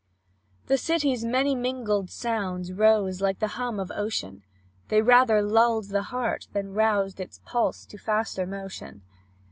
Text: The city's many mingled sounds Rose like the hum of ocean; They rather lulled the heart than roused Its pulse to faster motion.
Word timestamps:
The 0.65 0.79
city's 0.79 1.23
many 1.23 1.53
mingled 1.53 2.09
sounds 2.09 2.73
Rose 2.73 3.21
like 3.21 3.37
the 3.37 3.49
hum 3.49 3.79
of 3.79 3.91
ocean; 3.91 4.41
They 4.87 4.99
rather 4.99 5.43
lulled 5.43 5.89
the 5.89 6.01
heart 6.09 6.47
than 6.53 6.73
roused 6.73 7.19
Its 7.19 7.39
pulse 7.45 7.85
to 7.85 7.99
faster 7.99 8.47
motion. 8.47 9.03